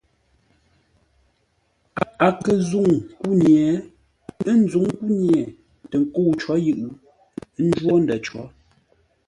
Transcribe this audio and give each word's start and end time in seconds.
A 2.27 2.29
kə̂ 2.43 2.53
nzúŋ 2.61 2.89
kúnye, 3.19 3.61
ə́ 4.49 4.53
nzǔŋ 4.63 4.85
kúnye 4.97 5.39
tə 5.89 5.95
nkə́u 6.03 6.31
có 6.41 6.53
yʉʼ, 6.65 6.81
ə́ 7.59 7.63
njwó 7.69 7.93
ndə̂ 8.03 8.17
cǒ. 8.25 8.41